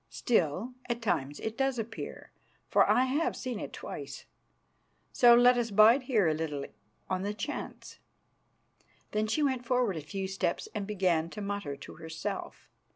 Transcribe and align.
"Still, 0.09 0.73
at 0.89 0.99
times 0.99 1.39
it 1.41 1.55
does 1.55 1.77
appear, 1.77 2.31
for 2.67 2.89
I 2.89 3.05
have 3.05 3.35
seen 3.35 3.59
it 3.59 3.71
twice. 3.71 4.25
So 5.13 5.35
let 5.35 5.59
us 5.59 5.69
bide 5.69 6.01
here 6.01 6.27
a 6.27 6.33
little 6.33 6.65
on 7.07 7.21
the 7.21 7.35
chance." 7.35 7.99
Then 9.11 9.27
she 9.27 9.43
went 9.43 9.63
forward 9.63 9.97
a 9.97 10.01
few 10.01 10.27
steps 10.27 10.67
and 10.73 10.87
began 10.87 11.29
to 11.29 11.41
mutter 11.41 11.75
to 11.75 11.95
herself. 11.97 12.67